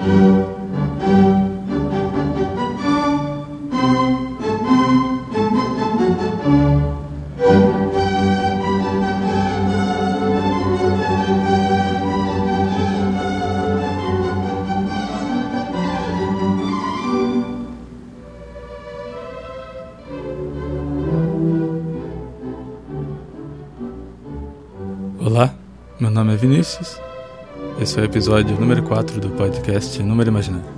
[0.00, 0.08] Olá,
[26.00, 27.09] meu nome é Vinícius.
[27.80, 30.68] Esse é o episódio número 4 do podcast Número Imaginário.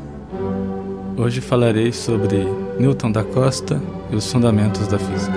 [1.16, 2.44] Hoje falarei sobre
[2.78, 5.32] Newton da Costa e os fundamentos da física.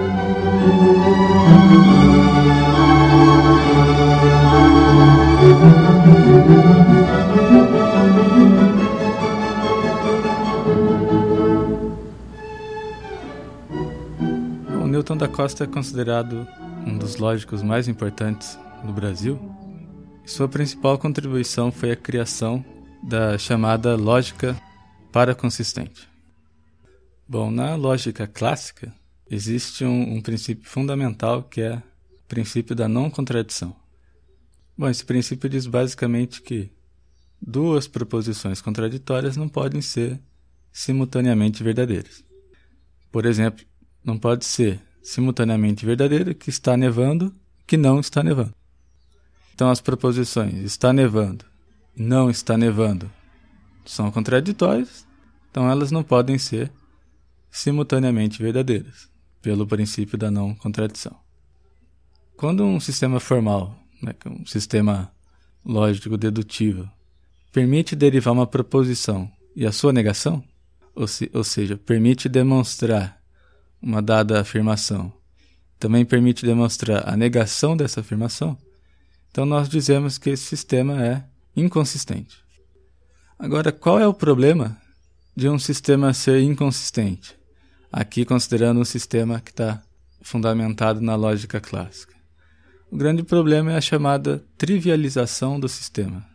[14.83, 16.47] O Newton da Costa é considerado
[16.85, 19.39] um dos lógicos mais importantes no Brasil,
[20.25, 22.65] sua principal contribuição foi a criação
[23.03, 24.59] da chamada lógica
[25.11, 26.09] paraconsistente.
[27.27, 28.93] Bom, na lógica clássica,
[29.29, 33.75] existe um, um princípio fundamental que é o princípio da não contradição.
[34.77, 36.71] Bom, esse princípio diz basicamente que
[37.41, 40.19] duas proposições contraditórias não podem ser
[40.71, 42.23] simultaneamente verdadeiras.
[43.11, 43.63] Por exemplo,
[44.03, 47.33] não pode ser simultaneamente verdadeiro que está nevando
[47.67, 48.53] que não está nevando.
[49.55, 51.45] Então as proposições está nevando,
[51.95, 53.09] não está nevando
[53.85, 55.07] são contraditórias,
[55.49, 56.71] então elas não podem ser
[57.49, 59.09] simultaneamente verdadeiras,
[59.41, 61.15] pelo princípio da não contradição.
[62.35, 65.09] Quando um sistema formal, né, é um sistema
[65.63, 66.89] lógico dedutivo,
[67.53, 70.43] permite derivar uma proposição e a sua negação,
[70.93, 73.21] ou, se, ou seja, permite demonstrar
[73.81, 75.13] uma dada afirmação,
[75.79, 78.57] também permite demonstrar a negação dessa afirmação,
[79.35, 81.21] então nós dizemos que esse sistema é
[81.57, 82.37] inconsistente.
[83.37, 84.77] Agora, qual é o problema
[85.35, 87.37] de um sistema ser inconsistente?
[87.91, 89.83] Aqui considerando um sistema que está
[90.21, 92.15] fundamentado na lógica clássica.
[92.89, 96.25] O grande problema é a chamada trivialização do sistema.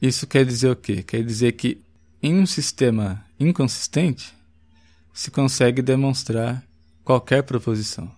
[0.00, 1.02] Isso quer dizer o quê?
[1.02, 1.82] Quer dizer que
[2.22, 4.32] em um sistema inconsistente
[5.12, 6.62] se consegue demonstrar
[7.02, 8.08] qualquer proposição.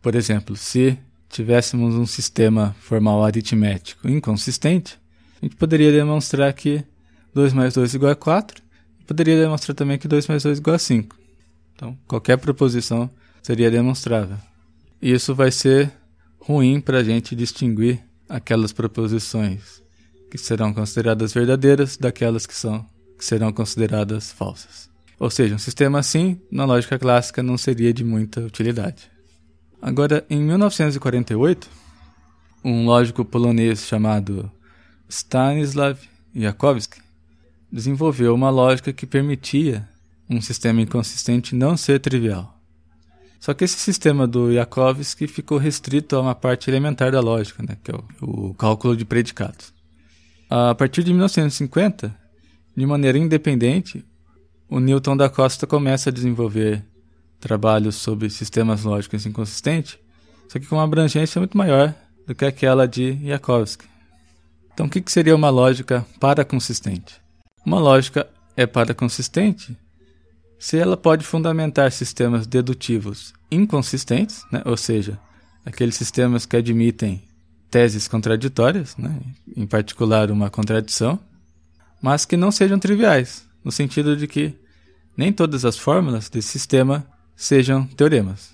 [0.00, 0.96] Por exemplo, se
[1.30, 4.98] tivéssemos um sistema formal aritmético inconsistente,
[5.40, 6.84] a gente poderia demonstrar que
[7.32, 8.62] 2 mais 2 igual a 4
[9.00, 11.16] e poderia demonstrar também que 2 mais 2 igual a 5.
[11.74, 13.08] Então, qualquer proposição
[13.42, 14.36] seria demonstrável.
[15.00, 15.90] E isso vai ser
[16.38, 19.80] ruim para a gente distinguir aquelas proposições
[20.30, 22.84] que serão consideradas verdadeiras daquelas que, são,
[23.16, 24.90] que serão consideradas falsas.
[25.18, 29.10] Ou seja, um sistema assim, na lógica clássica, não seria de muita utilidade.
[29.82, 31.68] Agora, em 1948,
[32.62, 34.50] um lógico polonês chamado
[35.08, 35.98] Stanislav
[36.34, 37.00] Jakowski
[37.72, 39.88] desenvolveu uma lógica que permitia
[40.28, 42.60] um sistema inconsistente não ser trivial.
[43.40, 47.78] Só que esse sistema do Jakowski ficou restrito a uma parte elementar da lógica, né,
[47.82, 49.72] que é o, o cálculo de predicados.
[50.50, 52.14] A partir de 1950,
[52.76, 54.04] de maneira independente,
[54.68, 56.84] o Newton da Costa começa a desenvolver
[57.40, 59.98] trabalhos sobre sistemas lógicos inconsistentes,
[60.48, 61.94] só que com uma abrangência muito maior
[62.26, 63.86] do que aquela de Jakovsky.
[64.72, 67.20] Então, o que seria uma lógica paraconsistente?
[67.64, 69.76] Uma lógica é paraconsistente
[70.58, 74.62] se ela pode fundamentar sistemas dedutivos inconsistentes, né?
[74.64, 75.18] ou seja,
[75.64, 77.22] aqueles sistemas que admitem
[77.70, 79.18] teses contraditórias, né?
[79.56, 81.18] em particular uma contradição,
[82.02, 84.54] mas que não sejam triviais, no sentido de que
[85.16, 87.06] nem todas as fórmulas desse sistema
[87.40, 88.50] sejam teoremas.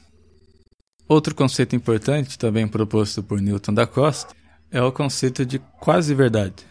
[1.09, 4.33] Outro conceito importante, também proposto por Newton da Costa,
[4.71, 6.65] é o conceito de quase-verdade.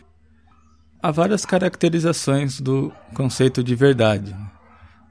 [1.04, 4.34] Há várias caracterizações do conceito de verdade.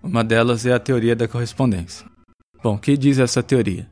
[0.03, 2.06] Uma delas é a teoria da correspondência.
[2.62, 3.86] Bom, o que diz essa teoria?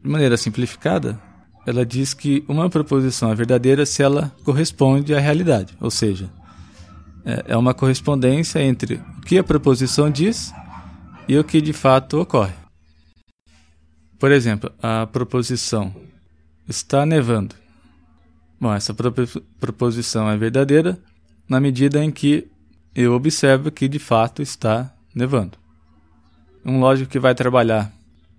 [0.00, 1.20] De maneira simplificada,
[1.66, 6.30] ela diz que uma proposição é verdadeira se ela corresponde à realidade, ou seja,
[7.24, 10.52] é, é uma correspondência entre o que a proposição diz
[11.28, 12.54] e o que de fato ocorre.
[14.18, 15.94] Por exemplo, a proposição
[16.68, 17.54] está nevando.
[18.60, 18.94] Bom, essa
[19.60, 20.98] proposição é verdadeira
[21.48, 22.48] na medida em que
[22.94, 25.58] eu observo que de fato está nevando.
[26.64, 27.92] Um lógico que vai trabalhar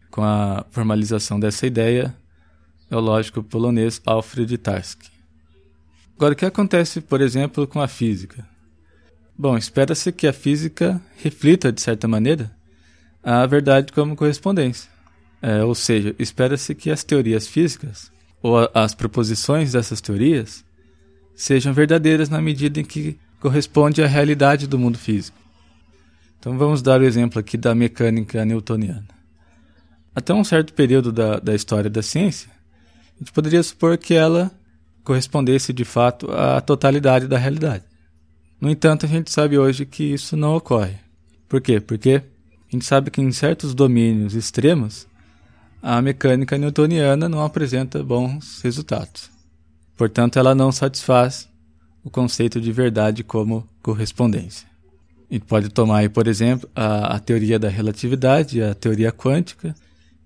[0.10, 2.16] com a formalização dessa ideia
[2.90, 5.12] é o lógico polonês Alfred Tarski.
[6.16, 8.48] Agora, o que acontece, por exemplo, com a física?
[9.38, 12.56] Bom, espera-se que a física reflita, de certa maneira,
[13.26, 14.88] a verdade como correspondência.
[15.42, 18.12] É, ou seja, espera-se que as teorias físicas,
[18.42, 20.64] ou a, as proposições dessas teorias,
[21.34, 25.38] sejam verdadeiras na medida em que corresponde à realidade do mundo físico.
[26.40, 29.08] Então vamos dar o exemplo aqui da mecânica newtoniana.
[30.14, 32.50] Até um certo período da, da história da ciência,
[33.16, 34.52] a gente poderia supor que ela
[35.04, 37.84] correspondesse de fato à totalidade da realidade.
[38.62, 40.96] No entanto, a gente sabe hoje que isso não ocorre.
[41.50, 41.80] Por quê?
[41.80, 42.22] Porque
[42.76, 45.08] a gente sabe que em certos domínios extremos,
[45.82, 49.32] a mecânica newtoniana não apresenta bons resultados.
[49.96, 51.48] Portanto, ela não satisfaz
[52.04, 54.68] o conceito de verdade como correspondência.
[55.32, 59.74] Gente pode tomar aí, por exemplo, a, a teoria da relatividade e a teoria quântica,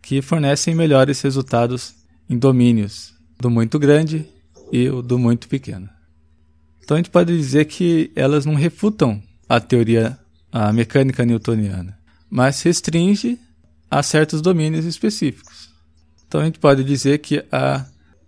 [0.02, 1.94] que fornecem melhores resultados
[2.28, 4.26] em domínios do muito grande
[4.72, 5.88] e o do muito pequeno.
[6.84, 10.18] Então a gente pode dizer que elas não refutam a teoria,
[10.52, 11.99] a mecânica newtoniana,
[12.30, 13.40] mas restringe
[13.90, 15.70] a certos domínios específicos.
[16.28, 17.86] Então a gente pode dizer que a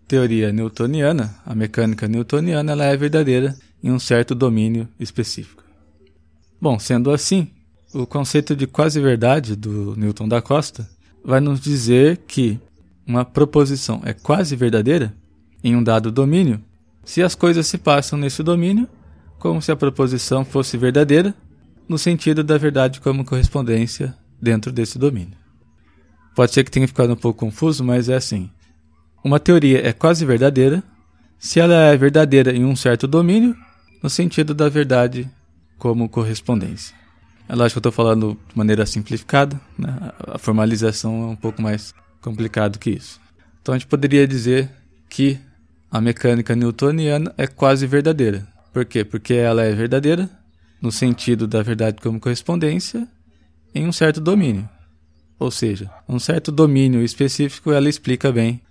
[0.08, 5.64] teoria newtoniana, a mecânica newtoniana, ela é verdadeira em um certo domínio específico.
[6.60, 7.48] Bom, sendo assim,
[7.94, 10.90] o conceito de quase-verdade do Newton da Costa
[11.24, 12.60] vai nos dizer que
[13.06, 15.14] uma proposição é quase verdadeira
[15.64, 16.62] em um dado domínio
[17.04, 18.88] se as coisas se passam nesse domínio
[19.40, 21.34] como se a proposição fosse verdadeira,
[21.88, 25.38] no sentido da verdade como correspondência dentro desse domínio.
[26.36, 28.50] Pode ser que tenha ficado um pouco confuso, mas é assim.
[29.24, 30.84] Uma teoria é quase verdadeira
[31.38, 33.56] se ela é verdadeira em um certo domínio,
[34.02, 35.30] no sentido da verdade
[35.78, 36.96] como correspondência.
[37.50, 40.12] É lógico que eu estou falando de maneira simplificada, né?
[40.28, 43.20] a formalização é um pouco mais complicado que isso.
[43.62, 44.70] Então a gente poderia dizer
[45.10, 45.40] que
[45.92, 48.48] a mecânica newtoniana é quase verdadeira.
[48.72, 49.04] Por quê?
[49.04, 50.30] Porque ela é verdadeira
[50.82, 53.08] no sentido da verdade como correspondência
[53.74, 54.68] em um certo domínio.
[55.38, 58.62] Ou seja, um certo domínio específico ela explica bem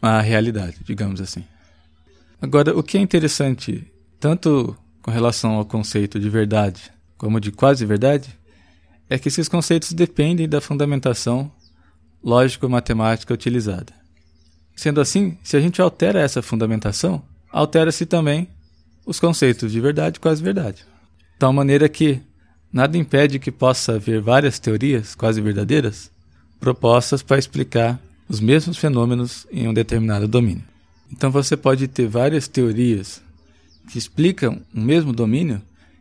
[0.00, 1.44] a realidade, digamos assim.
[2.40, 3.86] Agora, o que é interessante,
[4.18, 6.90] tanto com relação ao conceito de verdade
[7.22, 8.36] como de quase verdade,
[9.08, 11.52] é que esses conceitos dependem da fundamentação
[12.20, 13.92] lógico-matemática utilizada.
[14.74, 17.22] Sendo assim, se a gente altera essa fundamentação,
[17.52, 18.48] altera-se também
[19.06, 20.84] os conceitos de verdade e quase verdade.
[21.42, 22.20] Tal maneira que
[22.72, 26.08] nada impede que possa haver várias teorias quase verdadeiras
[26.60, 30.62] propostas para explicar os mesmos fenômenos em um determinado domínio.
[31.12, 33.20] Então você pode ter várias teorias
[33.90, 35.60] que explicam o mesmo domínio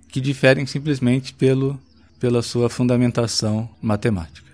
[0.10, 1.82] que diferem simplesmente pelo,
[2.20, 4.48] pela sua fundamentação matemática.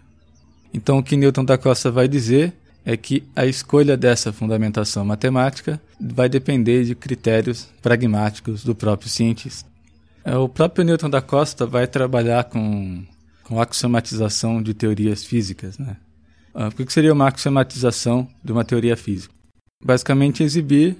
[0.74, 2.54] Então, o que Newton da Costa vai dizer
[2.86, 9.77] é que a escolha dessa fundamentação matemática vai depender de critérios pragmáticos do próprio cientista.
[10.28, 13.02] É, o próprio Newton da Costa vai trabalhar com,
[13.46, 15.78] com axiomatização de teorias físicas.
[15.78, 15.96] Né?
[16.54, 19.34] Ah, o que seria uma axiomatização de uma teoria física?
[19.82, 20.98] Basicamente, exibir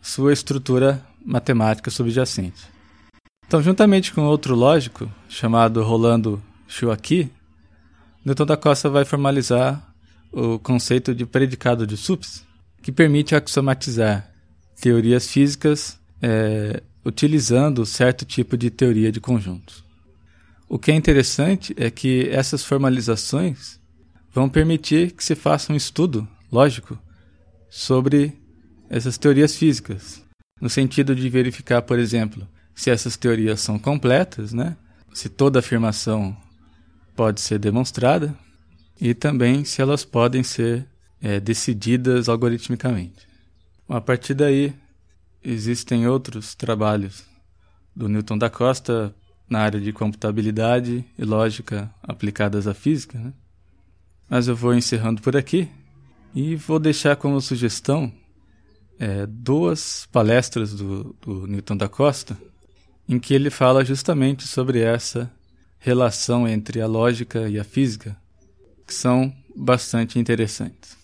[0.00, 2.68] sua estrutura matemática subjacente.
[3.48, 7.32] Então, juntamente com outro lógico, chamado Rolando Chouaki,
[8.24, 9.92] Newton da Costa vai formalizar
[10.30, 12.46] o conceito de predicado de Supes,
[12.80, 14.30] que permite axiomatizar
[14.80, 19.82] teorias físicas é, utilizando certo tipo de teoria de conjuntos.
[20.68, 23.80] O que é interessante é que essas formalizações
[24.30, 26.98] vão permitir que se faça um estudo lógico
[27.70, 28.34] sobre
[28.90, 30.22] essas teorias físicas,
[30.60, 34.76] no sentido de verificar, por exemplo, se essas teorias são completas, né?
[35.14, 36.36] se toda afirmação
[37.16, 38.36] pode ser demonstrada
[39.00, 40.86] e também se elas podem ser
[41.20, 43.26] é, decididas algoritmicamente.
[43.88, 44.74] A partir daí,
[45.42, 47.24] existem outros trabalhos
[47.94, 49.14] do Newton da Costa
[49.48, 53.32] na área de computabilidade e lógica aplicadas à física, né?
[54.28, 55.68] mas eu vou encerrando por aqui
[56.34, 58.12] e vou deixar como sugestão
[58.98, 62.36] é, duas palestras do, do Newton da Costa
[63.08, 65.30] em que ele fala justamente sobre essa
[65.78, 68.16] relação entre a lógica e a física,
[68.86, 70.96] que são bastante interessantes.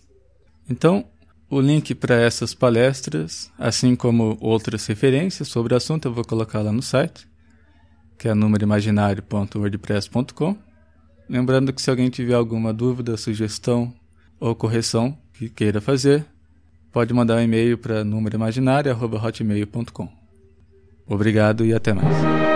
[0.69, 1.07] Então,
[1.55, 6.61] o link para essas palestras, assim como outras referências sobre o assunto, eu vou colocar
[6.61, 7.29] lá no site,
[8.19, 10.57] que é númeroimaginário.wordpress.com.
[11.29, 13.95] Lembrando que se alguém tiver alguma dúvida, sugestão
[14.41, 16.27] ou correção que queira fazer,
[16.93, 20.09] pode mandar um e-mail para númeroimaginário.hotmail.com.
[21.07, 22.54] Obrigado e até mais.